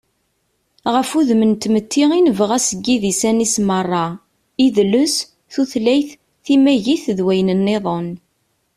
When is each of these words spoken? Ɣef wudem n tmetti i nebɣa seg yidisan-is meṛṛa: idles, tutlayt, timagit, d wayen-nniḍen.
Ɣef 0.93 1.09
wudem 1.13 1.41
n 1.51 1.53
tmetti 1.63 2.03
i 2.17 2.19
nebɣa 2.21 2.57
seg 2.67 2.79
yidisan-is 2.85 3.55
meṛṛa: 3.67 4.07
idles, 4.65 5.15
tutlayt, 5.53 6.09
timagit, 6.45 7.05
d 7.17 7.19
wayen-nniḍen. 7.25 8.09